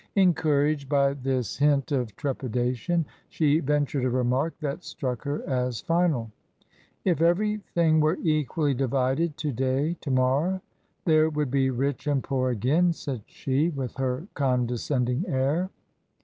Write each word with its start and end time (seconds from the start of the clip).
Encouraged 0.15 0.89
by 0.89 1.13
this 1.13 1.57
hint 1.57 1.91
of 1.91 2.15
trepidation, 2.15 3.05
she 3.29 3.59
ventured 3.59 4.03
a 4.03 4.09
remark 4.09 4.55
that 4.59 4.83
struck 4.83 5.23
her 5.25 5.43
as 5.47 5.79
final." 5.79 6.31
If 7.05 7.21
everything 7.21 7.99
were 7.99 8.17
equally 8.23 8.73
divided 8.73 9.37
to 9.37 9.51
day, 9.51 9.95
to 10.01 10.09
morrow 10.09 10.59
there 11.05 11.29
would 11.29 11.51
be 11.51 11.69
rich 11.69 12.07
and 12.07 12.23
poor 12.23 12.49
again!" 12.49 12.93
said 12.93 13.21
she, 13.27 13.69
with 13.69 13.93
her 13.97 14.25
condescending 14.33 15.23
air. 15.27 15.69